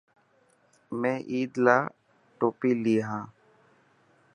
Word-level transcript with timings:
مين 1.01 1.15
عيد 1.31 1.51
لاءِ 1.65 1.83
ٽوپي 2.37 2.71
لي 2.83 2.95
هان. 3.07 3.23